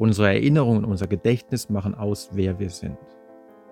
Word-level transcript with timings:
Unsere 0.00 0.28
Erinnerungen, 0.28 0.86
unser 0.86 1.06
Gedächtnis 1.06 1.68
machen 1.68 1.94
aus, 1.94 2.30
wer 2.32 2.58
wir 2.58 2.70
sind. 2.70 2.96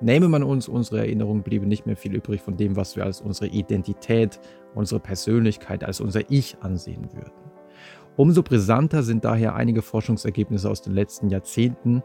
Nähme 0.03 0.28
man 0.28 0.42
uns 0.42 0.69
unsere 0.69 0.98
Erinnerungen, 0.98 1.42
bliebe 1.42 1.64
nicht 1.64 1.87
mehr 1.87 1.96
viel 1.96 2.14
übrig 2.14 2.42
von 2.42 2.54
dem, 2.54 2.76
was 2.76 2.96
wir 2.96 3.04
als 3.06 3.22
unsere 3.22 3.46
Identität, 3.46 4.38
unsere 4.74 5.01
Persönlichkeit, 5.01 5.83
als 5.83 6.03
unser 6.03 6.30
Ich 6.30 6.58
ansehen 6.60 7.08
würden. 7.14 7.33
Umso 8.17 8.42
brisanter 8.42 9.03
sind 9.03 9.24
daher 9.24 9.54
einige 9.54 9.80
Forschungsergebnisse 9.80 10.69
aus 10.69 10.83
den 10.83 10.92
letzten 10.92 11.30
Jahrzehnten, 11.30 12.03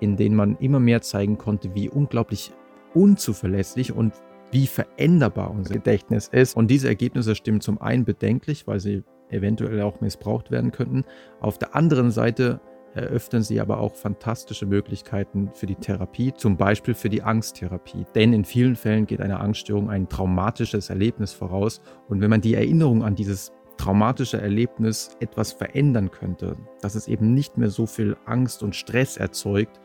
in 0.00 0.16
denen 0.16 0.34
man 0.34 0.56
immer 0.56 0.80
mehr 0.80 1.00
zeigen 1.00 1.38
konnte, 1.38 1.72
wie 1.72 1.88
unglaublich 1.88 2.50
unzuverlässig 2.94 3.92
und 3.92 4.12
wie 4.50 4.66
veränderbar 4.66 5.52
unser 5.52 5.74
Gedächtnis 5.74 6.26
ist. 6.26 6.56
Und 6.56 6.68
diese 6.68 6.88
Ergebnisse 6.88 7.36
stimmen 7.36 7.60
zum 7.60 7.80
einen 7.80 8.04
bedenklich, 8.04 8.66
weil 8.66 8.80
sie 8.80 9.04
eventuell 9.28 9.82
auch 9.82 10.00
missbraucht 10.00 10.50
werden 10.50 10.72
könnten. 10.72 11.04
Auf 11.40 11.58
der 11.58 11.76
anderen 11.76 12.10
Seite 12.10 12.60
eröffnen 12.94 13.42
sie 13.42 13.60
aber 13.60 13.78
auch 13.78 13.94
fantastische 13.94 14.66
Möglichkeiten 14.66 15.50
für 15.54 15.66
die 15.66 15.74
Therapie, 15.74 16.32
zum 16.34 16.56
Beispiel 16.56 16.94
für 16.94 17.08
die 17.08 17.22
Angsttherapie. 17.22 18.04
Denn 18.14 18.32
in 18.32 18.44
vielen 18.44 18.76
Fällen 18.76 19.06
geht 19.06 19.20
eine 19.20 19.40
Angststörung 19.40 19.90
ein 19.90 20.08
traumatisches 20.08 20.90
Erlebnis 20.90 21.32
voraus. 21.32 21.80
Und 22.08 22.20
wenn 22.20 22.30
man 22.30 22.40
die 22.40 22.54
Erinnerung 22.54 23.02
an 23.02 23.14
dieses 23.14 23.52
traumatische 23.76 24.40
Erlebnis 24.40 25.16
etwas 25.20 25.52
verändern 25.52 26.10
könnte, 26.10 26.56
dass 26.80 26.94
es 26.94 27.08
eben 27.08 27.34
nicht 27.34 27.58
mehr 27.58 27.70
so 27.70 27.86
viel 27.86 28.16
Angst 28.26 28.62
und 28.62 28.76
Stress 28.76 29.16
erzeugt, 29.16 29.80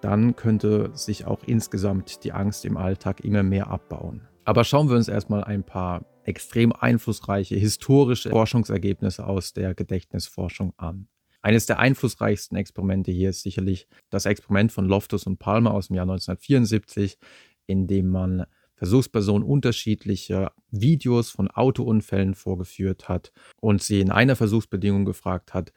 dann 0.00 0.36
könnte 0.36 0.90
sich 0.94 1.26
auch 1.26 1.42
insgesamt 1.44 2.24
die 2.24 2.32
Angst 2.32 2.64
im 2.64 2.76
Alltag 2.76 3.24
immer 3.24 3.42
mehr 3.42 3.68
abbauen. 3.68 4.28
Aber 4.44 4.64
schauen 4.64 4.88
wir 4.88 4.96
uns 4.96 5.08
erstmal 5.08 5.44
ein 5.44 5.64
paar 5.64 6.06
extrem 6.24 6.72
einflussreiche 6.72 7.56
historische 7.56 8.30
Forschungsergebnisse 8.30 9.26
aus 9.26 9.52
der 9.52 9.74
Gedächtnisforschung 9.74 10.72
an. 10.76 11.08
Eines 11.42 11.66
der 11.66 11.78
einflussreichsten 11.78 12.56
Experimente 12.56 13.10
hier 13.12 13.30
ist 13.30 13.42
sicherlich 13.42 13.86
das 14.10 14.26
Experiment 14.26 14.72
von 14.72 14.86
Loftus 14.86 15.26
und 15.26 15.38
Palmer 15.38 15.72
aus 15.72 15.88
dem 15.88 15.96
Jahr 15.96 16.04
1974, 16.04 17.18
in 17.66 17.86
dem 17.86 18.08
man 18.08 18.46
Versuchspersonen 18.74 19.46
unterschiedliche 19.46 20.52
Videos 20.70 21.30
von 21.30 21.50
Autounfällen 21.50 22.34
vorgeführt 22.34 23.08
hat 23.08 23.32
und 23.60 23.82
sie 23.82 24.00
in 24.00 24.10
einer 24.10 24.36
Versuchsbedingung 24.36 25.04
gefragt 25.04 25.52
hat, 25.52 25.72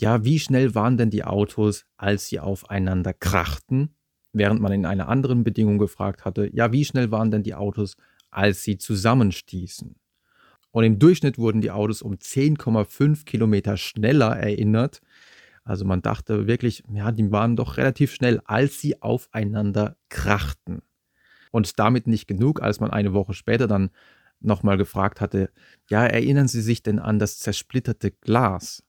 ja, 0.00 0.24
wie 0.24 0.38
schnell 0.38 0.74
waren 0.76 0.96
denn 0.96 1.10
die 1.10 1.24
Autos, 1.24 1.84
als 1.96 2.28
sie 2.28 2.38
aufeinander 2.38 3.12
krachten? 3.12 3.94
Während 4.32 4.60
man 4.60 4.72
in 4.72 4.86
einer 4.86 5.08
anderen 5.08 5.42
Bedingung 5.42 5.78
gefragt 5.78 6.24
hatte, 6.24 6.48
ja, 6.52 6.70
wie 6.70 6.84
schnell 6.84 7.10
waren 7.10 7.32
denn 7.32 7.42
die 7.42 7.54
Autos, 7.54 7.96
als 8.30 8.62
sie 8.62 8.78
zusammenstießen? 8.78 9.96
Und 10.70 10.84
im 10.84 10.98
Durchschnitt 10.98 11.38
wurden 11.38 11.60
die 11.60 11.70
Autos 11.70 12.02
um 12.02 12.14
10,5 12.14 13.24
Kilometer 13.24 13.76
schneller 13.76 14.36
erinnert. 14.36 15.00
Also 15.64 15.84
man 15.84 16.02
dachte 16.02 16.46
wirklich, 16.46 16.84
ja, 16.92 17.12
die 17.12 17.30
waren 17.30 17.56
doch 17.56 17.76
relativ 17.76 18.12
schnell, 18.12 18.40
als 18.44 18.80
sie 18.80 19.02
aufeinander 19.02 19.96
krachten. 20.08 20.82
Und 21.50 21.78
damit 21.78 22.06
nicht 22.06 22.26
genug, 22.26 22.62
als 22.62 22.80
man 22.80 22.90
eine 22.90 23.12
Woche 23.12 23.34
später 23.34 23.66
dann 23.66 23.90
nochmal 24.40 24.76
gefragt 24.76 25.20
hatte, 25.20 25.50
ja, 25.88 26.06
erinnern 26.06 26.48
Sie 26.48 26.62
sich 26.62 26.82
denn 26.82 26.98
an 26.98 27.18
das 27.18 27.38
zersplitterte 27.38 28.10
Glas? 28.10 28.82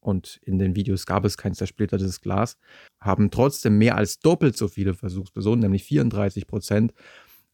Und 0.00 0.40
in 0.42 0.58
den 0.58 0.76
Videos 0.76 1.06
gab 1.06 1.24
es 1.24 1.36
kein 1.36 1.54
zersplittertes 1.54 2.20
Glas, 2.20 2.56
haben 3.00 3.30
trotzdem 3.30 3.78
mehr 3.78 3.96
als 3.96 4.20
doppelt 4.20 4.56
so 4.56 4.68
viele 4.68 4.94
Versuchspersonen, 4.94 5.60
nämlich 5.60 5.84
34 5.84 6.46
Prozent, 6.46 6.94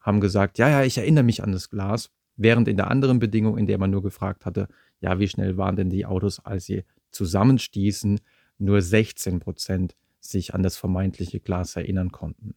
haben 0.00 0.20
gesagt, 0.20 0.58
ja, 0.58 0.68
ja, 0.68 0.82
ich 0.84 0.98
erinnere 0.98 1.24
mich 1.24 1.42
an 1.42 1.52
das 1.52 1.70
Glas. 1.70 2.10
Während 2.36 2.68
in 2.68 2.76
der 2.76 2.90
anderen 2.90 3.18
Bedingung, 3.18 3.58
in 3.58 3.66
der 3.66 3.78
man 3.78 3.90
nur 3.90 4.02
gefragt 4.02 4.44
hatte, 4.44 4.68
ja, 5.00 5.18
wie 5.18 5.28
schnell 5.28 5.56
waren 5.56 5.76
denn 5.76 5.90
die 5.90 6.06
Autos, 6.06 6.44
als 6.44 6.64
sie 6.66 6.84
zusammenstießen, 7.10 8.20
nur 8.58 8.82
16 8.82 9.40
Prozent 9.40 9.96
sich 10.20 10.54
an 10.54 10.62
das 10.62 10.76
vermeintliche 10.76 11.40
Glas 11.40 11.76
erinnern 11.76 12.10
konnten. 12.10 12.54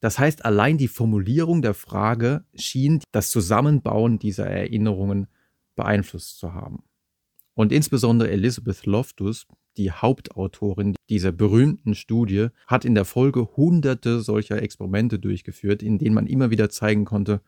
Das 0.00 0.18
heißt, 0.18 0.44
allein 0.44 0.78
die 0.78 0.88
Formulierung 0.88 1.62
der 1.62 1.74
Frage 1.74 2.44
schien 2.54 3.00
das 3.12 3.30
Zusammenbauen 3.30 4.18
dieser 4.18 4.46
Erinnerungen 4.46 5.28
beeinflusst 5.76 6.38
zu 6.38 6.52
haben. 6.52 6.84
Und 7.54 7.72
insbesondere 7.72 8.30
Elizabeth 8.30 8.84
Loftus, 8.86 9.46
die 9.76 9.92
Hauptautorin 9.92 10.96
dieser 11.08 11.32
berühmten 11.32 11.94
Studie, 11.94 12.48
hat 12.66 12.84
in 12.84 12.94
der 12.94 13.04
Folge 13.04 13.56
hunderte 13.56 14.20
solcher 14.20 14.60
Experimente 14.60 15.18
durchgeführt, 15.18 15.82
in 15.82 15.98
denen 15.98 16.14
man 16.14 16.26
immer 16.26 16.50
wieder 16.50 16.68
zeigen 16.70 17.04
konnte, 17.04 17.40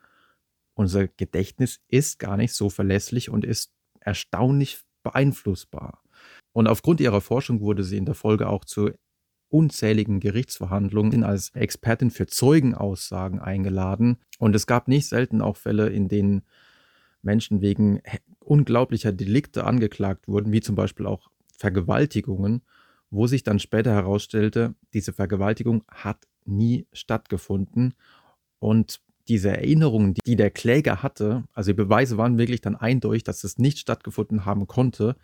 unser 0.77 1.09
Gedächtnis 1.09 1.81
ist 1.89 2.19
gar 2.19 2.37
nicht 2.37 2.53
so 2.53 2.69
verlässlich 2.71 3.31
und 3.31 3.45
ist 3.45 3.73
erstaunlich 3.99 4.81
beeinflussbar. 5.03 6.03
Und 6.53 6.69
aufgrund 6.69 7.01
ihrer 7.01 7.21
Forschung 7.21 7.61
wurde 7.61 7.83
sie 7.83 7.97
in 7.97 8.05
der 8.05 8.15
Folge 8.15 8.49
auch 8.49 8.65
zu 8.65 8.91
unzähligen 9.49 10.21
Gerichtsverhandlungen 10.21 11.25
als 11.25 11.51
Expertin 11.51 12.11
für 12.11 12.27
Zeugenaussagen 12.27 13.41
eingeladen. 13.41 14.19
Und 14.39 14.55
es 14.55 14.67
gab 14.67 14.89
nicht 14.89 15.07
selten 15.09 15.41
auch 15.41 15.57
Fälle, 15.57 15.89
in 15.89 16.09
denen 16.09 16.43
Menschen 17.23 17.61
wegen 17.61 18.03
unglaublicher 18.41 19.13
Delikte 19.13 19.65
angeklagt 19.65 20.29
wurden, 20.29 20.53
wie 20.53 20.61
zum 20.61 20.75
Beispiel 20.75 21.07
auch 21.07 21.31
Vergewaltigungen, 21.57 22.63
wo 23.11 23.27
sich 23.27 23.45
dann 23.45 23.59
später 23.59 23.93
herausstellte, 23.93 24.75
diese 24.93 25.13
Vergewaltigung 25.13 25.85
hat 25.89 26.27
nie 26.45 26.87
stattgefunden. 26.93 27.95
Und 28.59 29.01
diese 29.29 29.51
Erinnerungen, 29.51 30.15
die 30.27 30.37
der 30.37 30.51
Kläger 30.51 31.03
hatte, 31.03 31.45
also 31.53 31.73
die 31.73 31.77
Beweise 31.77 32.17
waren 32.17 32.39
wirklich 32.39 32.61
dann 32.61 32.77
eindeutig, 32.77 33.25
dass 33.25 33.45
es 33.45 33.59
nicht 33.59 33.79
stattgefunden 33.79 34.45
haben 34.45 34.67
konnte. 34.67 35.17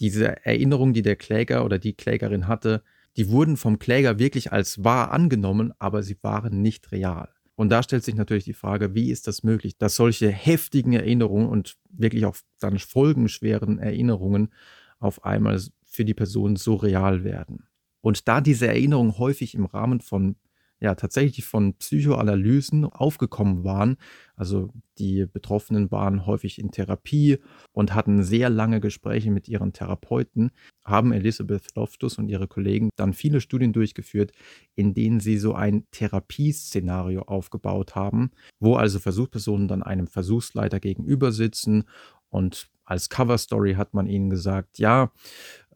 Diese 0.00 0.44
Erinnerungen, 0.44 0.94
die 0.94 1.02
der 1.02 1.16
Kläger 1.16 1.64
oder 1.64 1.78
die 1.78 1.92
Klägerin 1.92 2.48
hatte, 2.48 2.82
die 3.16 3.28
wurden 3.28 3.56
vom 3.56 3.78
Kläger 3.78 4.18
wirklich 4.18 4.52
als 4.52 4.82
wahr 4.82 5.12
angenommen, 5.12 5.72
aber 5.78 6.02
sie 6.02 6.16
waren 6.22 6.62
nicht 6.62 6.90
real. 6.90 7.28
Und 7.56 7.68
da 7.68 7.82
stellt 7.82 8.02
sich 8.02 8.16
natürlich 8.16 8.44
die 8.44 8.52
Frage, 8.52 8.94
wie 8.94 9.10
ist 9.10 9.28
das 9.28 9.44
möglich, 9.44 9.78
dass 9.78 9.94
solche 9.94 10.28
heftigen 10.28 10.92
Erinnerungen 10.92 11.48
und 11.48 11.76
wirklich 11.88 12.26
auch 12.26 12.36
dann 12.58 12.78
folgenschweren 12.78 13.78
Erinnerungen 13.78 14.52
auf 14.98 15.24
einmal 15.24 15.60
für 15.84 16.04
die 16.04 16.14
Person 16.14 16.56
so 16.56 16.74
real 16.74 17.22
werden. 17.22 17.68
Und 18.00 18.26
da 18.26 18.40
diese 18.40 18.66
Erinnerungen 18.66 19.18
häufig 19.18 19.54
im 19.54 19.66
Rahmen 19.66 20.00
von 20.00 20.36
ja 20.84 20.94
tatsächlich 20.94 21.44
von 21.44 21.74
Psychoanalysen 21.74 22.84
aufgekommen 22.84 23.64
waren. 23.64 23.96
Also 24.36 24.70
die 24.98 25.26
Betroffenen 25.26 25.90
waren 25.90 26.26
häufig 26.26 26.58
in 26.58 26.70
Therapie 26.70 27.38
und 27.72 27.94
hatten 27.94 28.22
sehr 28.22 28.50
lange 28.50 28.80
Gespräche 28.80 29.30
mit 29.30 29.48
ihren 29.48 29.72
Therapeuten, 29.72 30.50
haben 30.84 31.12
Elizabeth 31.12 31.74
Loftus 31.74 32.18
und 32.18 32.28
ihre 32.28 32.46
Kollegen 32.46 32.90
dann 32.96 33.12
viele 33.14 33.40
Studien 33.40 33.72
durchgeführt, 33.72 34.32
in 34.76 34.94
denen 34.94 35.20
sie 35.20 35.38
so 35.38 35.54
ein 35.54 35.86
Therapieszenario 35.90 37.22
aufgebaut 37.22 37.94
haben, 37.94 38.30
wo 38.60 38.76
also 38.76 38.98
Versuchspersonen 38.98 39.66
dann 39.66 39.82
einem 39.82 40.06
Versuchsleiter 40.06 40.80
gegenüber 40.80 41.32
sitzen 41.32 41.84
und 42.28 42.68
als 42.84 43.08
Coverstory 43.08 43.74
hat 43.74 43.94
man 43.94 44.06
ihnen 44.06 44.30
gesagt, 44.30 44.78
ja, 44.78 45.10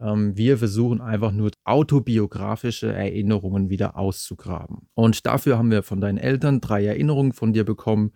ähm, 0.00 0.36
wir 0.36 0.58
versuchen 0.58 1.00
einfach 1.00 1.32
nur 1.32 1.50
autobiografische 1.64 2.92
Erinnerungen 2.92 3.70
wieder 3.70 3.96
auszugraben. 3.96 4.88
Und 4.94 5.26
dafür 5.26 5.58
haben 5.58 5.70
wir 5.70 5.82
von 5.82 6.00
deinen 6.00 6.18
Eltern 6.18 6.60
drei 6.60 6.84
Erinnerungen 6.84 7.32
von 7.32 7.52
dir 7.52 7.64
bekommen. 7.64 8.12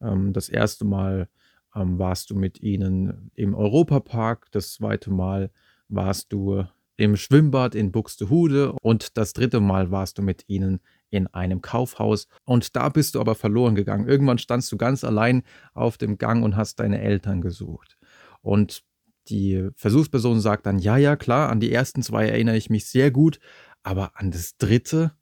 Ähm, 0.00 0.32
das 0.32 0.48
erste 0.48 0.84
Mal 0.84 1.28
ähm, 1.74 1.98
warst 1.98 2.30
du 2.30 2.34
mit 2.34 2.60
ihnen 2.60 3.30
im 3.34 3.54
Europapark, 3.54 4.50
das 4.52 4.74
zweite 4.74 5.10
Mal 5.10 5.50
warst 5.88 6.32
du 6.32 6.64
im 6.96 7.16
Schwimmbad 7.16 7.74
in 7.74 7.90
Buxtehude 7.90 8.72
und 8.72 9.16
das 9.16 9.32
dritte 9.32 9.60
Mal 9.60 9.90
warst 9.90 10.18
du 10.18 10.22
mit 10.22 10.44
ihnen 10.46 10.80
in 11.10 11.26
einem 11.28 11.60
Kaufhaus 11.60 12.28
und 12.44 12.76
da 12.76 12.88
bist 12.88 13.14
du 13.14 13.20
aber 13.20 13.34
verloren 13.34 13.74
gegangen. 13.74 14.06
Irgendwann 14.06 14.38
standst 14.38 14.70
du 14.70 14.76
ganz 14.76 15.02
allein 15.02 15.42
auf 15.72 15.98
dem 15.98 16.18
Gang 16.18 16.44
und 16.44 16.56
hast 16.56 16.78
deine 16.80 17.00
Eltern 17.00 17.40
gesucht. 17.40 17.98
Und 18.44 18.84
die 19.28 19.70
Versuchsperson 19.74 20.40
sagt 20.40 20.66
dann, 20.66 20.78
ja, 20.78 20.96
ja, 20.98 21.16
klar, 21.16 21.48
an 21.48 21.60
die 21.60 21.72
ersten 21.72 22.02
zwei 22.02 22.28
erinnere 22.28 22.58
ich 22.58 22.68
mich 22.68 22.86
sehr 22.86 23.10
gut, 23.10 23.40
aber 23.82 24.12
an 24.14 24.30
das 24.30 24.56
dritte, 24.58 25.12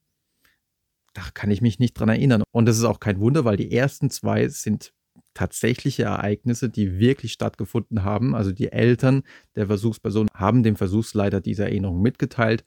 da 1.15 1.23
kann 1.35 1.51
ich 1.51 1.63
mich 1.63 1.79
nicht 1.79 1.95
dran 1.95 2.09
erinnern. 2.09 2.43
Und 2.51 2.67
das 2.67 2.79
ist 2.79 2.85
auch 2.85 3.01
kein 3.01 3.21
Wunder, 3.21 3.45
weil 3.45 3.57
die 3.57 3.71
ersten 3.71 4.11
zwei 4.11 4.49
sind 4.49 4.93
tatsächliche 5.35 6.03
Ereignisse, 6.03 6.69
die 6.69 6.99
wirklich 6.99 7.33
stattgefunden 7.33 8.03
haben. 8.03 8.35
Also 8.35 8.51
die 8.51 8.73
Eltern 8.73 9.23
der 9.55 9.69
Versuchsperson 9.69 10.29
haben 10.35 10.63
dem 10.63 10.77
Versuchsleiter 10.77 11.41
diese 11.41 11.65
Erinnerung 11.65 12.03
mitgeteilt. 12.03 12.65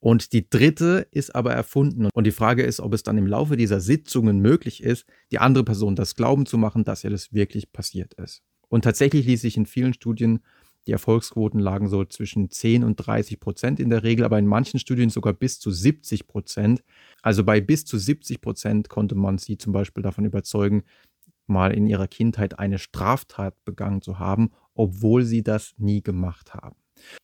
Und 0.00 0.32
die 0.32 0.48
dritte 0.48 1.06
ist 1.10 1.34
aber 1.34 1.52
erfunden. 1.52 2.08
Und 2.12 2.24
die 2.24 2.32
Frage 2.32 2.62
ist, 2.62 2.80
ob 2.80 2.94
es 2.94 3.02
dann 3.02 3.18
im 3.18 3.26
Laufe 3.26 3.56
dieser 3.56 3.80
Sitzungen 3.80 4.40
möglich 4.40 4.82
ist, 4.82 5.06
die 5.30 5.38
andere 5.38 5.64
Person 5.64 5.94
das 5.94 6.14
glauben 6.14 6.46
zu 6.46 6.58
machen, 6.58 6.84
dass 6.84 7.04
ihr 7.04 7.10
das 7.10 7.32
wirklich 7.32 7.72
passiert 7.72 8.14
ist. 8.14 8.42
Und 8.68 8.82
tatsächlich 8.82 9.26
ließ 9.26 9.40
sich 9.40 9.56
in 9.56 9.66
vielen 9.66 9.94
Studien 9.94 10.40
die 10.86 10.92
Erfolgsquoten 10.92 11.60
lagen 11.60 11.88
so 11.88 12.04
zwischen 12.04 12.50
10 12.50 12.84
und 12.84 12.96
30 12.96 13.40
Prozent 13.40 13.80
in 13.80 13.88
der 13.88 14.02
Regel, 14.02 14.24
aber 14.24 14.38
in 14.38 14.46
manchen 14.46 14.78
Studien 14.78 15.08
sogar 15.08 15.32
bis 15.32 15.58
zu 15.58 15.70
70 15.70 16.26
Prozent. 16.26 16.84
Also 17.22 17.42
bei 17.42 17.60
bis 17.60 17.86
zu 17.86 17.96
70 17.96 18.40
Prozent 18.40 18.88
konnte 18.88 19.14
man 19.14 19.38
sie 19.38 19.56
zum 19.56 19.72
Beispiel 19.72 20.02
davon 20.02 20.26
überzeugen, 20.26 20.82
mal 21.46 21.72
in 21.72 21.86
ihrer 21.86 22.08
Kindheit 22.08 22.58
eine 22.58 22.78
Straftat 22.78 23.64
begangen 23.64 24.02
zu 24.02 24.18
haben, 24.18 24.50
obwohl 24.74 25.24
sie 25.24 25.42
das 25.42 25.74
nie 25.78 26.02
gemacht 26.02 26.54
haben. 26.54 26.76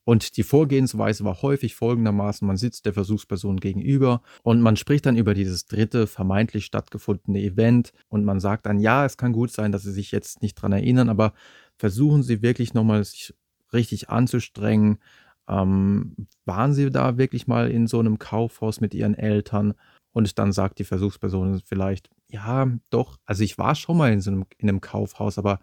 Und 0.04 0.36
die 0.36 0.42
Vorgehensweise 0.42 1.24
war 1.24 1.42
häufig 1.42 1.74
folgendermaßen, 1.74 2.46
man 2.46 2.56
sitzt 2.56 2.86
der 2.86 2.94
Versuchsperson 2.94 3.58
gegenüber 3.58 4.22
und 4.42 4.60
man 4.60 4.76
spricht 4.76 5.06
dann 5.06 5.16
über 5.16 5.34
dieses 5.34 5.66
dritte 5.66 6.06
vermeintlich 6.06 6.64
stattgefundene 6.64 7.40
Event 7.40 7.92
und 8.08 8.24
man 8.24 8.40
sagt 8.40 8.66
dann, 8.66 8.78
ja, 8.78 9.04
es 9.04 9.16
kann 9.16 9.32
gut 9.32 9.50
sein, 9.50 9.72
dass 9.72 9.82
Sie 9.82 9.92
sich 9.92 10.12
jetzt 10.12 10.42
nicht 10.42 10.54
dran 10.54 10.72
erinnern, 10.72 11.08
aber 11.08 11.32
versuchen 11.76 12.22
Sie 12.22 12.42
wirklich 12.42 12.74
nochmal 12.74 13.04
sich 13.04 13.34
richtig 13.72 14.10
anzustrengen. 14.10 14.98
Ähm, 15.48 16.14
waren 16.44 16.74
Sie 16.74 16.90
da 16.90 17.18
wirklich 17.18 17.46
mal 17.46 17.70
in 17.70 17.86
so 17.86 17.98
einem 17.98 18.18
Kaufhaus 18.18 18.80
mit 18.80 18.94
Ihren 18.94 19.14
Eltern? 19.14 19.74
Und 20.12 20.38
dann 20.38 20.52
sagt 20.52 20.78
die 20.78 20.84
Versuchsperson 20.84 21.60
vielleicht, 21.64 22.10
ja, 22.28 22.68
doch, 22.90 23.18
also 23.26 23.44
ich 23.44 23.58
war 23.58 23.74
schon 23.74 23.96
mal 23.96 24.12
in 24.12 24.20
so 24.20 24.30
einem, 24.30 24.44
in 24.58 24.68
einem 24.68 24.80
Kaufhaus, 24.80 25.38
aber 25.38 25.60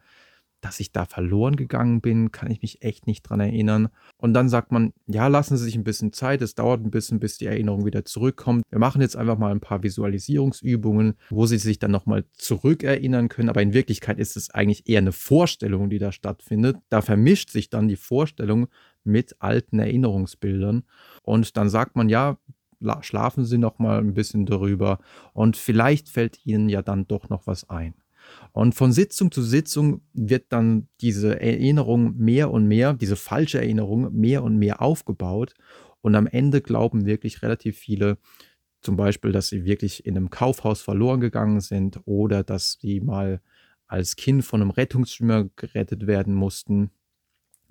dass 0.62 0.80
ich 0.80 0.92
da 0.92 1.06
verloren 1.06 1.56
gegangen 1.56 2.02
bin, 2.02 2.32
kann 2.32 2.50
ich 2.50 2.62
mich 2.62 2.82
echt 2.82 3.08
nicht 3.08 3.24
dran 3.24 3.40
erinnern. 3.40 3.90
Und 4.18 4.34
dann 4.34 4.50
sagt 4.50 4.72
man, 4.72 4.94
ja, 5.06 5.28
lassen 5.28 5.58
Sie 5.58 5.64
sich 5.64 5.76
ein 5.76 5.84
bisschen 5.84 6.14
Zeit, 6.14 6.42
es 6.42 6.56
dauert 6.56 6.84
ein 6.84 6.92
bisschen, 6.92 7.20
bis 7.20 7.38
die 7.38 7.46
Erinnerung 7.46 7.86
wieder 7.86 8.06
zurückkommt. 8.06 8.64
Wir 8.70 8.80
machen 8.80 9.02
jetzt 9.02 9.16
einfach 9.16 9.38
mal 9.38 9.52
ein 9.52 9.60
paar 9.60 9.84
Visualisierungsübungen, 9.84 11.16
wo 11.30 11.46
Sie 11.46 11.58
sich 11.58 11.80
dann 11.80 11.92
nochmal 11.92 12.26
zurückerinnern 12.34 13.30
können. 13.30 13.50
Aber 13.50 13.62
in 13.62 13.74
Wirklichkeit 13.74 14.20
ist 14.20 14.36
es 14.36 14.50
eigentlich 14.50 14.90
eher 14.90 15.00
eine 15.00 15.12
Vorstellung, 15.12 15.90
die 15.90 16.00
da 16.00 16.12
stattfindet. 16.12 16.78
Da 16.90 17.02
vermischt 17.02 17.52
sich 17.52 17.70
dann 17.70 17.88
die 17.88 17.96
Vorstellung 17.96 18.68
mit 19.04 19.36
alten 19.40 19.80
Erinnerungsbildern. 19.80 20.84
Und 21.24 21.56
dann 21.56 21.70
sagt 21.70 21.96
man, 21.96 22.10
ja, 22.10 22.38
schlafen 23.02 23.46
Sie 23.46 23.58
noch 23.58 23.80
mal 23.80 24.00
ein 24.00 24.14
bisschen 24.14 24.46
darüber 24.46 25.00
und 25.34 25.58
vielleicht 25.58 26.10
fällt 26.10 26.46
Ihnen 26.46 26.70
ja 26.70 26.82
dann 26.82 27.08
doch 27.08 27.30
noch 27.30 27.48
was 27.48 27.70
ein. 27.70 27.96
Und 28.58 28.74
von 28.74 28.92
Sitzung 28.92 29.32
zu 29.32 29.44
Sitzung 29.44 30.02
wird 30.14 30.46
dann 30.50 30.88
diese 31.00 31.40
Erinnerung 31.40 32.18
mehr 32.18 32.50
und 32.50 32.68
mehr, 32.68 32.96
diese 32.96 33.16
falsche 33.16 33.60
Erinnerung 33.60 34.12
mehr 34.18 34.42
und 34.42 34.58
mehr 34.58 34.82
aufgebaut. 34.82 35.54
Und 36.02 36.16
am 36.16 36.26
Ende 36.26 36.62
glauben 36.62 37.06
wirklich 37.06 37.44
relativ 37.44 37.78
viele, 37.78 38.18
zum 38.82 38.96
Beispiel, 38.96 39.32
dass 39.32 39.50
sie 39.50 39.66
wirklich 39.66 40.08
in 40.08 40.18
einem 40.18 40.32
Kaufhaus 40.32 40.82
verloren 40.82 41.20
gegangen 41.20 41.60
sind 41.60 42.02
oder 42.06 42.44
dass 42.44 42.80
sie 42.82 43.00
mal 43.00 43.42
als 43.86 44.16
Kind 44.16 44.44
von 44.44 44.64
einem 44.64 44.72
Rettungsschwimmer 44.72 45.50
gerettet 45.56 46.08
werden 46.08 46.34
mussten 46.34 46.90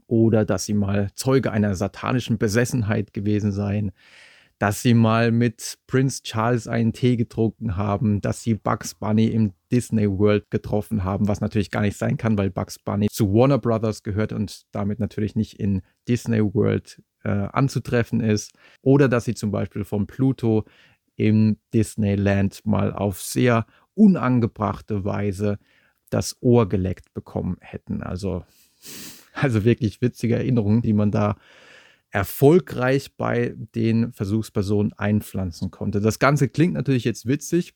oder 0.06 0.44
dass 0.44 0.66
sie 0.66 0.74
mal 0.74 1.10
Zeuge 1.16 1.50
einer 1.50 1.74
satanischen 1.74 2.38
Besessenheit 2.38 3.12
gewesen 3.12 3.50
seien 3.50 3.90
dass 4.58 4.80
sie 4.80 4.94
mal 4.94 5.32
mit 5.32 5.78
Prince 5.86 6.22
Charles 6.22 6.66
einen 6.66 6.92
Tee 6.92 7.16
getrunken 7.16 7.76
haben, 7.76 8.20
dass 8.20 8.42
sie 8.42 8.54
Bugs 8.54 8.94
Bunny 8.94 9.26
im 9.26 9.52
Disney 9.70 10.08
World 10.08 10.50
getroffen 10.50 11.04
haben, 11.04 11.28
was 11.28 11.40
natürlich 11.40 11.70
gar 11.70 11.82
nicht 11.82 11.98
sein 11.98 12.16
kann, 12.16 12.38
weil 12.38 12.50
Bugs 12.50 12.78
Bunny 12.78 13.08
zu 13.10 13.32
Warner 13.34 13.58
Brothers 13.58 14.02
gehört 14.02 14.32
und 14.32 14.62
damit 14.72 14.98
natürlich 14.98 15.36
nicht 15.36 15.60
in 15.60 15.82
Disney 16.08 16.42
World 16.42 17.02
äh, 17.24 17.28
anzutreffen 17.28 18.20
ist. 18.20 18.52
Oder 18.80 19.08
dass 19.08 19.26
sie 19.26 19.34
zum 19.34 19.50
Beispiel 19.50 19.84
vom 19.84 20.06
Pluto 20.06 20.64
im 21.16 21.58
Disneyland 21.74 22.64
mal 22.64 22.92
auf 22.92 23.20
sehr 23.20 23.66
unangebrachte 23.94 25.04
Weise 25.04 25.58
das 26.08 26.36
Ohr 26.40 26.68
geleckt 26.68 27.12
bekommen 27.12 27.56
hätten. 27.60 28.02
Also, 28.02 28.44
also 29.34 29.64
wirklich 29.64 30.00
witzige 30.00 30.36
Erinnerungen, 30.36 30.80
die 30.80 30.94
man 30.94 31.10
da 31.10 31.36
erfolgreich 32.10 33.16
bei 33.16 33.54
den 33.74 34.12
Versuchspersonen 34.12 34.92
einpflanzen 34.94 35.70
konnte. 35.70 36.00
Das 36.00 36.18
Ganze 36.18 36.48
klingt 36.48 36.74
natürlich 36.74 37.04
jetzt 37.04 37.26
witzig, 37.26 37.74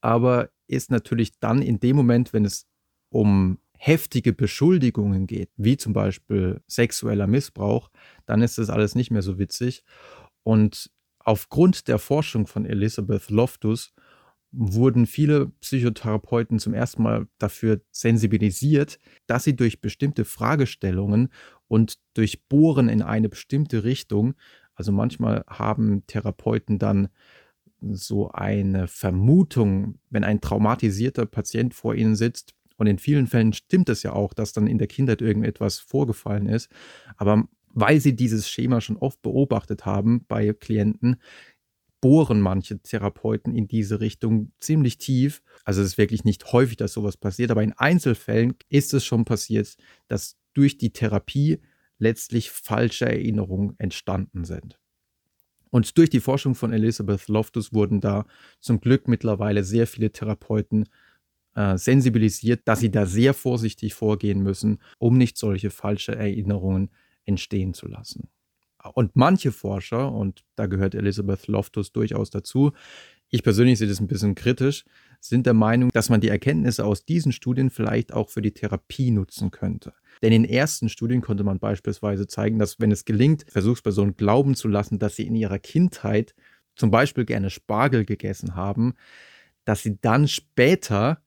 aber 0.00 0.50
ist 0.66 0.90
natürlich 0.90 1.38
dann 1.38 1.62
in 1.62 1.80
dem 1.80 1.96
Moment, 1.96 2.32
wenn 2.32 2.44
es 2.44 2.66
um 3.10 3.58
heftige 3.76 4.32
Beschuldigungen 4.32 5.26
geht, 5.26 5.50
wie 5.56 5.76
zum 5.76 5.92
Beispiel 5.92 6.62
sexueller 6.66 7.26
Missbrauch, 7.26 7.90
dann 8.26 8.40
ist 8.40 8.58
das 8.58 8.70
alles 8.70 8.94
nicht 8.94 9.10
mehr 9.10 9.22
so 9.22 9.38
witzig. 9.38 9.82
Und 10.44 10.90
aufgrund 11.18 11.88
der 11.88 11.98
Forschung 11.98 12.46
von 12.46 12.64
Elizabeth 12.64 13.28
Loftus 13.28 13.92
wurden 14.52 15.06
viele 15.06 15.48
Psychotherapeuten 15.60 16.58
zum 16.58 16.74
ersten 16.74 17.02
Mal 17.02 17.26
dafür 17.38 17.80
sensibilisiert, 17.90 18.98
dass 19.26 19.44
sie 19.44 19.56
durch 19.56 19.80
bestimmte 19.80 20.24
Fragestellungen 20.24 21.30
und 21.72 21.94
durch 22.12 22.46
Bohren 22.48 22.90
in 22.90 23.00
eine 23.00 23.30
bestimmte 23.30 23.82
Richtung, 23.82 24.34
also 24.74 24.92
manchmal 24.92 25.42
haben 25.48 26.06
Therapeuten 26.06 26.78
dann 26.78 27.08
so 27.80 28.30
eine 28.30 28.88
Vermutung, 28.88 29.98
wenn 30.10 30.22
ein 30.22 30.42
traumatisierter 30.42 31.24
Patient 31.24 31.72
vor 31.72 31.94
ihnen 31.94 32.14
sitzt, 32.14 32.54
und 32.76 32.88
in 32.88 32.98
vielen 32.98 33.26
Fällen 33.26 33.54
stimmt 33.54 33.88
es 33.88 34.02
ja 34.02 34.12
auch, 34.12 34.34
dass 34.34 34.52
dann 34.52 34.66
in 34.66 34.76
der 34.76 34.86
Kindheit 34.86 35.22
irgendetwas 35.22 35.78
vorgefallen 35.78 36.46
ist, 36.46 36.68
aber 37.16 37.44
weil 37.68 38.00
sie 38.00 38.14
dieses 38.14 38.50
Schema 38.50 38.82
schon 38.82 38.98
oft 38.98 39.22
beobachtet 39.22 39.86
haben 39.86 40.26
bei 40.28 40.52
Klienten, 40.52 41.16
bohren 42.02 42.42
manche 42.42 42.80
Therapeuten 42.80 43.54
in 43.54 43.66
diese 43.66 44.00
Richtung 44.00 44.52
ziemlich 44.60 44.98
tief. 44.98 45.42
Also 45.64 45.80
es 45.80 45.88
ist 45.88 45.98
wirklich 45.98 46.24
nicht 46.24 46.52
häufig, 46.52 46.76
dass 46.76 46.92
sowas 46.92 47.16
passiert, 47.16 47.50
aber 47.50 47.62
in 47.62 47.72
Einzelfällen 47.72 48.56
ist 48.68 48.92
es 48.92 49.06
schon 49.06 49.24
passiert, 49.24 49.76
dass 50.08 50.36
durch 50.54 50.78
die 50.78 50.92
Therapie 50.92 51.60
letztlich 51.98 52.50
falsche 52.50 53.06
Erinnerungen 53.06 53.74
entstanden 53.78 54.44
sind. 54.44 54.78
Und 55.70 55.96
durch 55.96 56.10
die 56.10 56.20
Forschung 56.20 56.54
von 56.54 56.72
Elizabeth 56.72 57.28
Loftus 57.28 57.72
wurden 57.72 58.00
da 58.00 58.26
zum 58.60 58.80
Glück 58.80 59.08
mittlerweile 59.08 59.64
sehr 59.64 59.86
viele 59.86 60.12
Therapeuten 60.12 60.86
äh, 61.54 61.78
sensibilisiert, 61.78 62.62
dass 62.66 62.80
sie 62.80 62.90
da 62.90 63.06
sehr 63.06 63.32
vorsichtig 63.32 63.94
vorgehen 63.94 64.42
müssen, 64.42 64.78
um 64.98 65.16
nicht 65.16 65.38
solche 65.38 65.70
falsche 65.70 66.14
Erinnerungen 66.14 66.90
entstehen 67.24 67.72
zu 67.72 67.88
lassen. 67.88 68.28
Und 68.94 69.14
manche 69.14 69.52
Forscher, 69.52 70.12
und 70.12 70.44
da 70.56 70.66
gehört 70.66 70.94
Elizabeth 70.94 71.46
Loftus 71.46 71.92
durchaus 71.92 72.30
dazu, 72.30 72.72
ich 73.28 73.42
persönlich 73.42 73.78
sehe 73.78 73.88
das 73.88 74.00
ein 74.00 74.08
bisschen 74.08 74.34
kritisch, 74.34 74.84
sind 75.20 75.46
der 75.46 75.54
Meinung, 75.54 75.90
dass 75.90 76.10
man 76.10 76.20
die 76.20 76.28
Erkenntnisse 76.28 76.84
aus 76.84 77.06
diesen 77.06 77.32
Studien 77.32 77.70
vielleicht 77.70 78.12
auch 78.12 78.28
für 78.28 78.42
die 78.42 78.52
Therapie 78.52 79.10
nutzen 79.10 79.50
könnte. 79.50 79.94
Denn 80.22 80.32
in 80.32 80.44
ersten 80.44 80.88
Studien 80.88 81.20
konnte 81.20 81.44
man 81.44 81.58
beispielsweise 81.58 82.26
zeigen, 82.26 82.58
dass 82.58 82.80
wenn 82.80 82.92
es 82.92 83.04
gelingt, 83.04 83.44
Versuchspersonen 83.48 84.16
glauben 84.16 84.54
zu 84.54 84.68
lassen, 84.68 84.98
dass 84.98 85.16
sie 85.16 85.26
in 85.26 85.34
ihrer 85.34 85.58
Kindheit 85.58 86.34
zum 86.76 86.90
Beispiel 86.90 87.24
gerne 87.24 87.50
Spargel 87.50 88.04
gegessen 88.04 88.54
haben, 88.54 88.94
dass 89.64 89.82
sie 89.82 89.98
dann 90.00 90.28
später, 90.28 91.22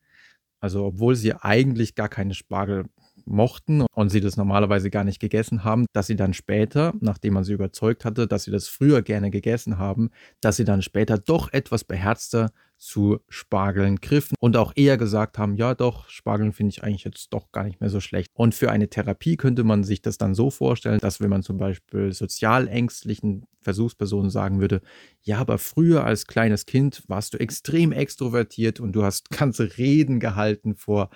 also 0.59 0.85
obwohl 0.85 1.15
sie 1.15 1.33
eigentlich 1.33 1.95
gar 1.95 2.09
keine 2.09 2.33
Spargel 2.33 2.85
mochten 3.25 3.81
und 3.81 4.09
sie 4.09 4.21
das 4.21 4.37
normalerweise 4.37 4.89
gar 4.89 5.03
nicht 5.03 5.19
gegessen 5.19 5.63
haben, 5.63 5.85
dass 5.93 6.07
sie 6.07 6.15
dann 6.15 6.33
später, 6.33 6.93
nachdem 6.99 7.33
man 7.33 7.43
sie 7.43 7.53
überzeugt 7.53 8.05
hatte, 8.05 8.27
dass 8.27 8.43
sie 8.43 8.51
das 8.51 8.67
früher 8.67 9.01
gerne 9.01 9.31
gegessen 9.31 9.77
haben, 9.77 10.11
dass 10.41 10.57
sie 10.57 10.63
dann 10.65 10.81
später 10.81 11.17
doch 11.17 11.51
etwas 11.51 11.83
beherzter 11.83 12.51
zu 12.77 13.19
Spargeln 13.29 13.97
griffen 13.97 14.35
und 14.39 14.57
auch 14.57 14.73
eher 14.75 14.97
gesagt 14.97 15.37
haben, 15.37 15.55
ja 15.55 15.73
doch, 15.75 16.09
Spargeln 16.09 16.51
finde 16.53 16.71
ich 16.71 16.83
eigentlich 16.83 17.03
jetzt 17.03 17.33
doch 17.33 17.51
gar 17.51 17.63
nicht 17.63 17.81
mehr 17.81 17.89
so 17.89 17.99
schlecht. 17.99 18.29
Und 18.33 18.53
für 18.53 18.71
eine 18.71 18.89
Therapie 18.89 19.37
könnte 19.37 19.63
man 19.63 19.83
sich 19.83 20.01
das 20.01 20.17
dann 20.17 20.35
so 20.35 20.51
vorstellen, 20.51 20.99
dass 20.99 21.21
wenn 21.21 21.29
man 21.29 21.41
zum 21.41 21.57
Beispiel 21.57 22.13
sozial 22.13 22.67
ängstlichen 22.67 23.47
Versuchspersonen 23.61 24.29
sagen 24.29 24.59
würde, 24.61 24.81
ja, 25.23 25.39
aber 25.39 25.57
früher 25.57 26.03
als 26.03 26.27
kleines 26.27 26.65
Kind 26.65 27.03
warst 27.07 27.33
du 27.33 27.39
extrem 27.39 27.91
extrovertiert 27.91 28.79
und 28.79 28.93
du 28.93 29.03
hast 29.03 29.29
ganze 29.37 29.77
Reden 29.77 30.19
gehalten 30.19 30.75
vor 30.75 31.09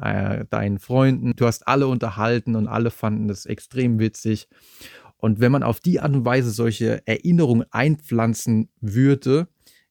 äh, 0.00 0.44
deinen 0.50 0.78
Freunden, 0.78 1.32
du 1.36 1.46
hast 1.46 1.66
alle 1.66 1.88
unterhalten 1.88 2.54
und 2.54 2.68
alle 2.68 2.90
fanden 2.90 3.28
das 3.28 3.46
extrem 3.46 3.98
witzig. 3.98 4.48
Und 5.20 5.40
wenn 5.40 5.50
man 5.50 5.64
auf 5.64 5.80
die 5.80 5.98
Art 5.98 6.14
und 6.14 6.24
Weise 6.24 6.52
solche 6.52 7.04
Erinnerungen 7.06 7.66
einpflanzen 7.72 8.68
würde, 8.80 9.48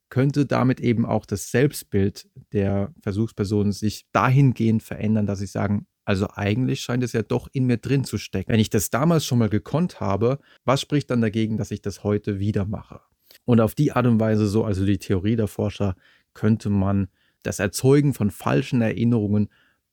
könnte 0.09 0.45
damit 0.45 0.79
eben 0.79 1.05
auch 1.05 1.25
das 1.25 1.51
Selbstbild 1.51 2.29
der 2.53 2.93
Versuchspersonen 3.01 3.71
sich 3.71 4.05
dahingehend 4.11 4.83
verändern, 4.83 5.25
dass 5.25 5.39
sie 5.39 5.47
sagen, 5.47 5.87
also 6.05 6.29
eigentlich 6.33 6.79
scheint 6.79 7.03
es 7.03 7.11
ja 7.11 7.21
doch 7.21 7.49
in 7.51 7.65
mir 7.65 7.77
drin 7.77 8.05
zu 8.05 8.17
stecken. 8.17 8.51
Wenn 8.51 8.61
ich 8.61 8.69
das 8.69 8.89
damals 8.89 9.25
schon 9.25 9.39
mal 9.39 9.49
gekonnt 9.49 9.99
habe, 9.99 10.39
was 10.63 10.79
spricht 10.79 11.09
dann 11.09 11.19
dagegen, 11.19 11.57
dass 11.57 11.71
ich 11.71 11.81
das 11.81 12.03
heute 12.03 12.39
wieder 12.39 12.65
mache? 12.65 13.01
Und 13.43 13.59
auf 13.59 13.75
die 13.75 13.91
Art 13.91 14.07
und 14.07 14.19
Weise, 14.19 14.47
so 14.47 14.63
also 14.63 14.85
die 14.85 14.99
Theorie 14.99 15.35
der 15.35 15.47
Forscher, 15.47 15.95
könnte 16.33 16.69
man 16.69 17.09
das 17.43 17.59
Erzeugen 17.59 18.13
von 18.13 18.31
falschen 18.31 18.81
Erinnerungen 18.81 19.49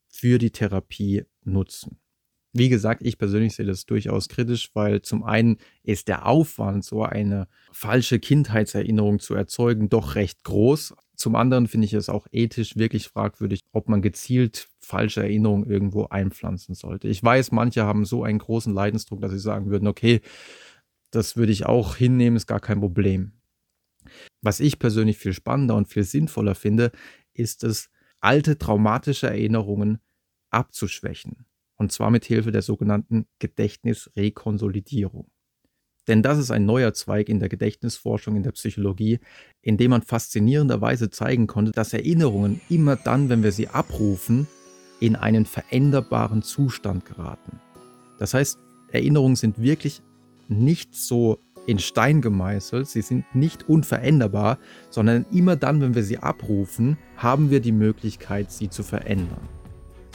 für 0.08 0.38
die 0.38 0.50
Therapie 0.50 1.24
nutzen. 1.42 1.98
Wie 2.56 2.68
gesagt, 2.68 3.02
ich 3.02 3.18
persönlich 3.18 3.56
sehe 3.56 3.66
das 3.66 3.84
durchaus 3.84 4.28
kritisch, 4.28 4.70
weil 4.74 5.02
zum 5.02 5.24
einen 5.24 5.58
ist 5.82 6.06
der 6.06 6.24
Aufwand, 6.24 6.84
so 6.84 7.02
eine 7.02 7.48
falsche 7.72 8.20
Kindheitserinnerung 8.20 9.18
zu 9.18 9.34
erzeugen, 9.34 9.88
doch 9.88 10.14
recht 10.14 10.44
groß. 10.44 10.94
Zum 11.16 11.34
anderen 11.34 11.66
finde 11.66 11.86
ich 11.86 11.94
es 11.94 12.08
auch 12.08 12.28
ethisch 12.30 12.76
wirklich 12.76 13.08
fragwürdig, 13.08 13.60
ob 13.72 13.88
man 13.88 14.02
gezielt 14.02 14.68
falsche 14.78 15.22
Erinnerungen 15.22 15.68
irgendwo 15.68 16.06
einpflanzen 16.06 16.76
sollte. 16.76 17.08
Ich 17.08 17.20
weiß, 17.20 17.50
manche 17.50 17.84
haben 17.84 18.04
so 18.04 18.22
einen 18.22 18.38
großen 18.38 18.72
Leidensdruck, 18.72 19.20
dass 19.20 19.32
sie 19.32 19.40
sagen 19.40 19.70
würden, 19.70 19.88
okay, 19.88 20.20
das 21.10 21.36
würde 21.36 21.50
ich 21.50 21.66
auch 21.66 21.96
hinnehmen, 21.96 22.36
ist 22.36 22.46
gar 22.46 22.60
kein 22.60 22.78
Problem. 22.78 23.32
Was 24.42 24.60
ich 24.60 24.78
persönlich 24.78 25.18
viel 25.18 25.32
spannender 25.32 25.74
und 25.74 25.88
viel 25.88 26.04
sinnvoller 26.04 26.54
finde, 26.54 26.92
ist 27.32 27.64
es, 27.64 27.90
alte 28.20 28.58
traumatische 28.58 29.26
Erinnerungen 29.26 29.98
abzuschwächen. 30.50 31.46
Und 31.76 31.92
zwar 31.92 32.10
mit 32.10 32.24
Hilfe 32.24 32.52
der 32.52 32.62
sogenannten 32.62 33.26
Gedächtnisrekonsolidierung. 33.38 35.30
Denn 36.06 36.22
das 36.22 36.38
ist 36.38 36.50
ein 36.50 36.66
neuer 36.66 36.92
Zweig 36.92 37.28
in 37.28 37.40
der 37.40 37.48
Gedächtnisforschung 37.48 38.36
in 38.36 38.42
der 38.42 38.52
Psychologie, 38.52 39.20
in 39.62 39.76
dem 39.76 39.90
man 39.90 40.02
faszinierenderweise 40.02 41.10
zeigen 41.10 41.46
konnte, 41.46 41.72
dass 41.72 41.94
Erinnerungen 41.94 42.60
immer 42.68 42.96
dann, 42.96 43.28
wenn 43.30 43.42
wir 43.42 43.52
sie 43.52 43.68
abrufen, 43.68 44.46
in 45.00 45.16
einen 45.16 45.46
veränderbaren 45.46 46.42
Zustand 46.42 47.04
geraten. 47.06 47.60
Das 48.18 48.34
heißt, 48.34 48.58
Erinnerungen 48.92 49.36
sind 49.36 49.60
wirklich 49.60 50.02
nicht 50.48 50.94
so 50.94 51.40
in 51.66 51.78
Stein 51.78 52.20
gemeißelt, 52.20 52.86
sie 52.86 53.00
sind 53.00 53.24
nicht 53.34 53.68
unveränderbar, 53.68 54.58
sondern 54.90 55.24
immer 55.32 55.56
dann, 55.56 55.80
wenn 55.80 55.94
wir 55.94 56.04
sie 56.04 56.18
abrufen, 56.18 56.98
haben 57.16 57.50
wir 57.50 57.60
die 57.60 57.72
Möglichkeit, 57.72 58.52
sie 58.52 58.68
zu 58.68 58.82
verändern. 58.82 59.48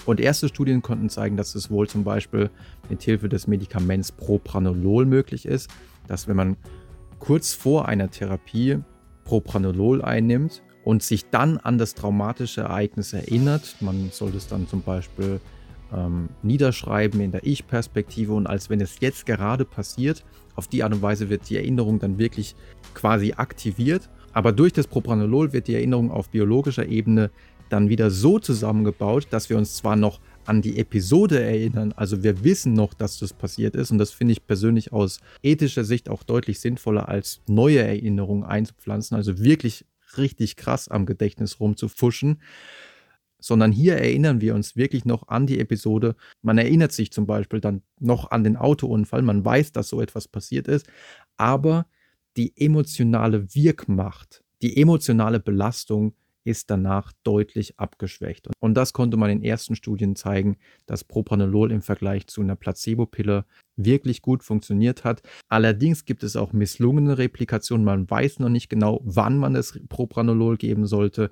Und 0.05 0.19
erste 0.19 0.47
Studien 0.47 0.81
konnten 0.81 1.09
zeigen, 1.09 1.37
dass 1.37 1.55
es 1.55 1.69
wohl 1.69 1.87
zum 1.87 2.03
Beispiel 2.03 2.49
mit 2.89 3.03
Hilfe 3.03 3.29
des 3.29 3.47
Medikaments 3.47 4.11
Propranolol 4.11 5.05
möglich 5.05 5.45
ist, 5.45 5.69
dass 6.07 6.27
wenn 6.27 6.35
man 6.35 6.57
kurz 7.19 7.53
vor 7.53 7.87
einer 7.87 8.09
Therapie 8.09 8.79
Propranolol 9.25 10.01
einnimmt 10.01 10.63
und 10.83 11.03
sich 11.03 11.29
dann 11.29 11.57
an 11.57 11.77
das 11.77 11.93
traumatische 11.93 12.61
Ereignis 12.61 13.13
erinnert, 13.13 13.75
man 13.81 14.09
sollte 14.11 14.37
es 14.37 14.47
dann 14.47 14.67
zum 14.67 14.81
Beispiel 14.81 15.39
ähm, 15.93 16.29
niederschreiben 16.41 17.21
in 17.21 17.31
der 17.31 17.45
Ich-Perspektive 17.45 18.33
und 18.33 18.47
als 18.47 18.69
wenn 18.69 18.81
es 18.81 18.99
jetzt 18.99 19.25
gerade 19.25 19.65
passiert, 19.65 20.23
auf 20.55 20.67
die 20.67 20.83
Art 20.83 20.93
und 20.93 21.01
Weise 21.01 21.29
wird 21.29 21.49
die 21.49 21.57
Erinnerung 21.57 21.99
dann 21.99 22.17
wirklich 22.17 22.55
quasi 22.93 23.33
aktiviert. 23.33 24.09
Aber 24.33 24.51
durch 24.51 24.73
das 24.73 24.87
Propranolol 24.87 25.53
wird 25.53 25.67
die 25.67 25.75
Erinnerung 25.75 26.11
auf 26.11 26.29
biologischer 26.29 26.85
Ebene 26.85 27.31
dann 27.69 27.89
wieder 27.89 28.11
so 28.11 28.39
zusammengebaut, 28.39 29.27
dass 29.31 29.49
wir 29.49 29.57
uns 29.57 29.75
zwar 29.75 29.95
noch 29.95 30.19
an 30.45 30.61
die 30.61 30.79
Episode 30.79 31.41
erinnern, 31.43 31.93
also 31.95 32.23
wir 32.23 32.43
wissen 32.43 32.73
noch, 32.73 32.95
dass 32.95 33.19
das 33.19 33.33
passiert 33.33 33.75
ist 33.75 33.91
und 33.91 33.99
das 33.99 34.11
finde 34.11 34.31
ich 34.31 34.47
persönlich 34.47 34.91
aus 34.91 35.19
ethischer 35.43 35.83
Sicht 35.83 36.09
auch 36.09 36.23
deutlich 36.23 36.59
sinnvoller 36.59 37.07
als 37.07 37.41
neue 37.47 37.79
Erinnerungen 37.79 38.43
einzupflanzen, 38.43 39.15
also 39.15 39.37
wirklich 39.39 39.85
richtig 40.17 40.55
krass 40.55 40.87
am 40.87 41.05
Gedächtnis 41.05 41.59
rumzufuschen, 41.59 42.41
sondern 43.39 43.71
hier 43.71 43.95
erinnern 43.95 44.41
wir 44.41 44.55
uns 44.55 44.75
wirklich 44.75 45.05
noch 45.05 45.27
an 45.27 45.45
die 45.47 45.59
Episode. 45.59 46.15
Man 46.41 46.57
erinnert 46.57 46.91
sich 46.91 47.11
zum 47.11 47.25
Beispiel 47.25 47.61
dann 47.61 47.83
noch 47.99 48.31
an 48.31 48.43
den 48.43 48.57
Autounfall, 48.57 49.21
man 49.21 49.45
weiß, 49.45 49.71
dass 49.71 49.89
so 49.89 50.01
etwas 50.01 50.27
passiert 50.27 50.67
ist, 50.67 50.87
aber 51.37 51.85
die 52.37 52.53
emotionale 52.57 53.53
Wirkmacht, 53.53 54.43
die 54.61 54.81
emotionale 54.81 55.39
Belastung 55.39 56.13
ist 56.49 56.71
danach 56.71 57.13
deutlich 57.23 57.79
abgeschwächt. 57.79 58.49
Und 58.59 58.73
das 58.73 58.91
konnte 58.91 59.17
man 59.17 59.29
in 59.29 59.43
ersten 59.43 59.75
Studien 59.75 60.15
zeigen, 60.15 60.57
dass 60.87 61.03
Propranolol 61.03 61.71
im 61.71 61.83
Vergleich 61.83 62.25
zu 62.25 62.41
einer 62.41 62.55
Placebo-Pille 62.55 63.45
wirklich 63.75 64.23
gut 64.23 64.43
funktioniert 64.43 65.03
hat. 65.03 65.21
Allerdings 65.47 66.05
gibt 66.05 66.23
es 66.23 66.35
auch 66.35 66.51
misslungene 66.51 67.19
Replikationen. 67.19 67.85
Man 67.85 68.09
weiß 68.09 68.39
noch 68.39 68.49
nicht 68.49 68.67
genau, 68.67 68.99
wann 69.03 69.37
man 69.37 69.53
das 69.53 69.79
Propranolol 69.89 70.57
geben 70.57 70.87
sollte, 70.87 71.29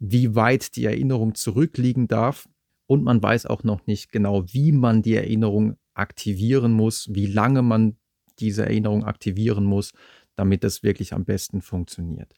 wie 0.00 0.34
weit 0.34 0.74
die 0.74 0.84
Erinnerung 0.84 1.36
zurückliegen 1.36 2.08
darf. 2.08 2.48
Und 2.88 3.04
man 3.04 3.22
weiß 3.22 3.46
auch 3.46 3.62
noch 3.62 3.86
nicht 3.86 4.10
genau, 4.10 4.44
wie 4.52 4.72
man 4.72 5.02
die 5.02 5.14
Erinnerung 5.14 5.76
aktivieren 5.94 6.72
muss, 6.72 7.08
wie 7.12 7.26
lange 7.26 7.62
man 7.62 7.96
diese 8.38 8.64
Erinnerung 8.64 9.04
aktivieren 9.04 9.64
muss, 9.64 9.92
damit 10.36 10.62
das 10.64 10.82
wirklich 10.82 11.12
am 11.12 11.24
besten 11.24 11.62
funktioniert. 11.62 12.34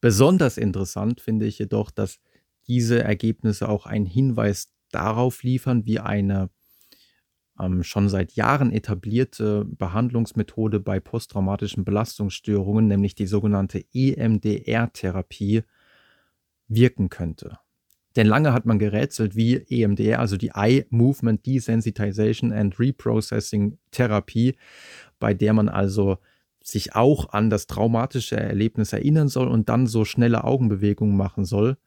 Besonders 0.00 0.58
interessant 0.58 1.20
finde 1.20 1.46
ich 1.46 1.58
jedoch, 1.58 1.90
dass 1.90 2.20
diese 2.68 3.02
Ergebnisse 3.02 3.68
auch 3.68 3.86
einen 3.86 4.06
Hinweis 4.06 4.68
darauf 4.90 5.42
liefern, 5.42 5.86
wie 5.86 5.98
eine 5.98 6.50
ähm, 7.58 7.82
schon 7.82 8.08
seit 8.08 8.32
Jahren 8.32 8.72
etablierte 8.72 9.64
Behandlungsmethode 9.64 10.80
bei 10.80 11.00
posttraumatischen 11.00 11.84
Belastungsstörungen, 11.84 12.86
nämlich 12.86 13.14
die 13.14 13.26
sogenannte 13.26 13.84
EMDR-Therapie, 13.92 15.62
wirken 16.68 17.08
könnte. 17.08 17.58
Denn 18.16 18.26
lange 18.26 18.52
hat 18.52 18.66
man 18.66 18.78
gerätselt, 18.78 19.36
wie 19.36 19.56
EMDR, 19.56 20.18
also 20.18 20.36
die 20.36 20.50
Eye 20.54 20.86
Movement 20.90 21.46
Desensitization 21.46 22.52
and 22.52 22.78
Reprocessing 22.78 23.78
Therapie, 23.90 24.56
bei 25.18 25.34
der 25.34 25.52
man 25.52 25.68
also 25.68 26.18
sich 26.68 26.94
auch 26.94 27.30
an 27.32 27.50
das 27.50 27.66
traumatische 27.66 28.36
Erlebnis 28.36 28.92
erinnern 28.92 29.28
soll 29.28 29.48
und 29.48 29.68
dann 29.68 29.86
so 29.86 30.04
schnelle 30.04 30.44
Augenbewegungen 30.44 31.16
machen 31.16 31.44
soll. 31.44 31.78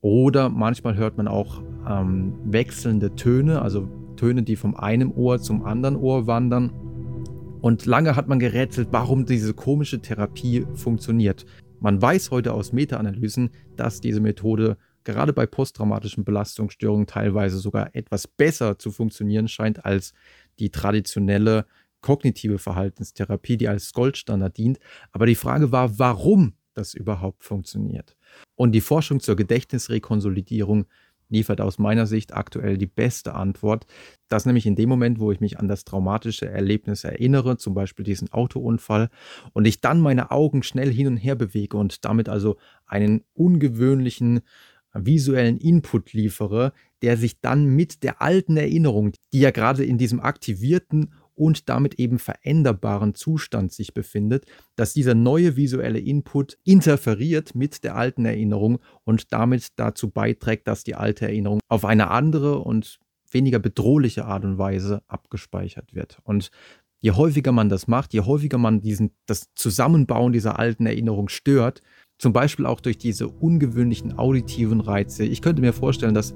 Oder 0.00 0.48
manchmal 0.48 0.96
hört 0.96 1.16
man 1.16 1.28
auch 1.28 1.62
ähm, 1.88 2.34
wechselnde 2.44 3.14
Töne, 3.14 3.62
also 3.62 3.88
Töne, 4.16 4.42
die 4.42 4.56
vom 4.56 4.76
einen 4.76 5.12
Ohr 5.12 5.40
zum 5.40 5.64
anderen 5.64 5.96
Ohr 5.96 6.26
wandern. 6.26 6.70
Und 7.60 7.86
lange 7.86 8.16
hat 8.16 8.28
man 8.28 8.38
gerätselt, 8.38 8.88
warum 8.90 9.24
diese 9.24 9.54
komische 9.54 10.00
Therapie 10.00 10.66
funktioniert. 10.74 11.46
Man 11.80 12.02
weiß 12.02 12.30
heute 12.30 12.52
aus 12.52 12.72
Meta-Analysen, 12.72 13.50
dass 13.76 14.00
diese 14.00 14.20
Methode 14.20 14.76
gerade 15.04 15.32
bei 15.32 15.46
posttraumatischen 15.46 16.24
Belastungsstörungen 16.24 17.06
teilweise 17.06 17.58
sogar 17.58 17.94
etwas 17.94 18.26
besser 18.26 18.78
zu 18.78 18.90
funktionieren 18.90 19.48
scheint 19.48 19.84
als 19.84 20.12
die 20.58 20.70
traditionelle 20.70 21.66
kognitive 22.04 22.58
Verhaltenstherapie, 22.58 23.56
die 23.56 23.66
als 23.66 23.94
Goldstandard 23.94 24.58
dient. 24.58 24.78
Aber 25.10 25.24
die 25.24 25.34
Frage 25.34 25.72
war, 25.72 25.98
warum 25.98 26.52
das 26.74 26.92
überhaupt 26.92 27.44
funktioniert. 27.44 28.14
Und 28.56 28.72
die 28.72 28.82
Forschung 28.82 29.20
zur 29.20 29.36
Gedächtnisrekonsolidierung 29.36 30.84
liefert 31.30 31.62
aus 31.62 31.78
meiner 31.78 32.04
Sicht 32.04 32.34
aktuell 32.34 32.76
die 32.76 32.86
beste 32.86 33.34
Antwort, 33.34 33.86
dass 34.28 34.44
nämlich 34.44 34.66
in 34.66 34.76
dem 34.76 34.90
Moment, 34.90 35.18
wo 35.18 35.32
ich 35.32 35.40
mich 35.40 35.58
an 35.58 35.66
das 35.66 35.84
traumatische 35.84 36.46
Erlebnis 36.46 37.04
erinnere, 37.04 37.56
zum 37.56 37.72
Beispiel 37.72 38.04
diesen 38.04 38.30
Autounfall, 38.30 39.08
und 39.54 39.66
ich 39.66 39.80
dann 39.80 40.00
meine 40.00 40.30
Augen 40.30 40.62
schnell 40.62 40.92
hin 40.92 41.06
und 41.06 41.16
her 41.16 41.36
bewege 41.36 41.78
und 41.78 42.04
damit 42.04 42.28
also 42.28 42.58
einen 42.86 43.24
ungewöhnlichen 43.32 44.42
visuellen 44.92 45.56
Input 45.56 46.12
liefere, 46.12 46.72
der 47.00 47.16
sich 47.16 47.40
dann 47.40 47.66
mit 47.66 48.02
der 48.02 48.20
alten 48.22 48.56
Erinnerung, 48.56 49.12
die 49.32 49.40
ja 49.40 49.50
gerade 49.50 49.84
in 49.84 49.98
diesem 49.98 50.20
aktivierten 50.20 51.12
und 51.34 51.68
damit 51.68 51.94
eben 51.98 52.18
veränderbaren 52.18 53.14
Zustand 53.14 53.72
sich 53.72 53.94
befindet, 53.94 54.46
dass 54.76 54.92
dieser 54.92 55.14
neue 55.14 55.56
visuelle 55.56 55.98
Input 55.98 56.58
interferiert 56.64 57.54
mit 57.54 57.84
der 57.84 57.96
alten 57.96 58.24
Erinnerung 58.24 58.78
und 59.04 59.32
damit 59.32 59.68
dazu 59.76 60.10
beiträgt, 60.10 60.68
dass 60.68 60.84
die 60.84 60.94
alte 60.94 61.26
Erinnerung 61.26 61.60
auf 61.68 61.84
eine 61.84 62.10
andere 62.10 62.60
und 62.60 62.98
weniger 63.30 63.58
bedrohliche 63.58 64.24
Art 64.24 64.44
und 64.44 64.58
Weise 64.58 65.02
abgespeichert 65.08 65.94
wird. 65.94 66.18
Und 66.22 66.50
je 67.00 67.10
häufiger 67.10 67.52
man 67.52 67.68
das 67.68 67.88
macht, 67.88 68.14
je 68.14 68.20
häufiger 68.20 68.58
man 68.58 68.80
diesen, 68.80 69.10
das 69.26 69.52
Zusammenbauen 69.54 70.32
dieser 70.32 70.58
alten 70.58 70.86
Erinnerung 70.86 71.28
stört, 71.28 71.82
zum 72.18 72.32
Beispiel 72.32 72.64
auch 72.64 72.80
durch 72.80 72.96
diese 72.96 73.28
ungewöhnlichen 73.28 74.18
auditiven 74.18 74.80
Reize. 74.80 75.24
Ich 75.24 75.42
könnte 75.42 75.60
mir 75.60 75.72
vorstellen, 75.72 76.14
dass 76.14 76.34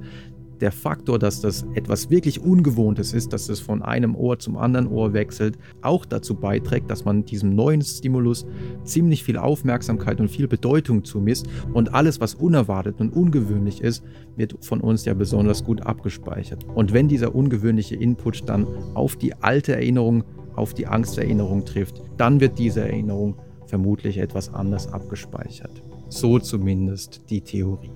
der 0.60 0.72
Faktor, 0.72 1.18
dass 1.18 1.40
das 1.40 1.66
etwas 1.74 2.10
wirklich 2.10 2.40
Ungewohntes 2.40 3.12
ist, 3.12 3.32
dass 3.32 3.48
es 3.48 3.60
von 3.60 3.82
einem 3.82 4.14
Ohr 4.14 4.38
zum 4.38 4.56
anderen 4.56 4.86
Ohr 4.86 5.12
wechselt, 5.12 5.58
auch 5.82 6.04
dazu 6.04 6.34
beiträgt, 6.34 6.90
dass 6.90 7.04
man 7.04 7.24
diesem 7.24 7.54
neuen 7.54 7.82
Stimulus 7.82 8.46
ziemlich 8.84 9.24
viel 9.24 9.38
Aufmerksamkeit 9.38 10.20
und 10.20 10.28
viel 10.28 10.48
Bedeutung 10.48 11.04
zumisst 11.04 11.46
und 11.72 11.94
alles, 11.94 12.20
was 12.20 12.34
unerwartet 12.34 13.00
und 13.00 13.14
ungewöhnlich 13.14 13.80
ist, 13.80 14.02
wird 14.36 14.56
von 14.64 14.80
uns 14.80 15.04
ja 15.04 15.14
besonders 15.14 15.64
gut 15.64 15.82
abgespeichert. 15.82 16.64
Und 16.74 16.92
wenn 16.92 17.08
dieser 17.08 17.34
ungewöhnliche 17.34 17.96
Input 17.96 18.48
dann 18.48 18.66
auf 18.94 19.16
die 19.16 19.34
alte 19.34 19.74
Erinnerung, 19.74 20.24
auf 20.54 20.74
die 20.74 20.86
Angsterinnerung 20.86 21.64
trifft, 21.64 22.02
dann 22.16 22.40
wird 22.40 22.58
diese 22.58 22.80
Erinnerung 22.80 23.36
vermutlich 23.66 24.18
etwas 24.18 24.52
anders 24.52 24.92
abgespeichert. 24.92 25.82
So 26.08 26.38
zumindest 26.38 27.22
die 27.28 27.42
Theorie. 27.42 27.90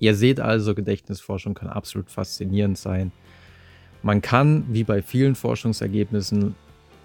Ihr 0.00 0.14
seht 0.14 0.40
also, 0.40 0.74
Gedächtnisforschung 0.74 1.54
kann 1.54 1.68
absolut 1.68 2.10
faszinierend 2.10 2.78
sein. 2.78 3.12
Man 4.02 4.22
kann, 4.22 4.64
wie 4.70 4.82
bei 4.82 5.02
vielen 5.02 5.34
Forschungsergebnissen, 5.34 6.54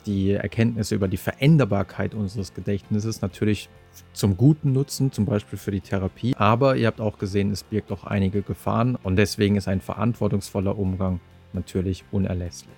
die 0.06 0.32
Erkenntnisse 0.32 0.96
über 0.96 1.08
die 1.08 1.18
Veränderbarkeit 1.18 2.14
unseres 2.14 2.54
Gedächtnisses 2.54 3.22
natürlich 3.22 3.70
zum 4.14 4.38
Guten 4.38 4.72
nutzen, 4.72 5.12
zum 5.12 5.26
Beispiel 5.26 5.58
für 5.58 5.72
die 5.72 5.82
Therapie. 5.82 6.36
Aber 6.38 6.78
ihr 6.78 6.88
habt 6.88 7.02
auch 7.02 7.18
gesehen, 7.18 7.52
es 7.52 7.64
birgt 7.64 7.92
auch 7.92 8.06
einige 8.06 8.42
Gefahren 8.42 8.96
und 8.96 9.18
deswegen 9.18 9.56
ist 9.56 9.68
ein 9.68 9.82
verantwortungsvoller 9.82 10.78
Umgang 10.78 11.20
natürlich 11.54 12.04
unerlässlich. 12.12 12.76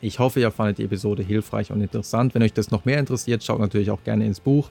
Ich 0.00 0.18
hoffe, 0.18 0.40
ihr 0.40 0.50
fandet 0.50 0.78
die 0.78 0.84
Episode 0.84 1.22
hilfreich 1.22 1.72
und 1.72 1.80
interessant. 1.80 2.34
Wenn 2.34 2.42
euch 2.42 2.52
das 2.52 2.70
noch 2.70 2.84
mehr 2.84 2.98
interessiert, 2.98 3.42
schaut 3.42 3.58
natürlich 3.58 3.90
auch 3.90 4.04
gerne 4.04 4.26
ins 4.26 4.40
Buch. 4.40 4.70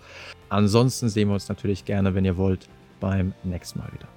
Ansonsten 0.50 1.10
sehen 1.10 1.30
wir 1.30 1.34
uns 1.34 1.50
natürlich 1.50 1.84
gerne, 1.84 2.14
wenn 2.14 2.24
ihr 2.24 2.38
wollt, 2.38 2.70
beim 3.00 3.34
nächsten 3.44 3.80
Mal 3.80 3.92
wieder. 3.92 4.08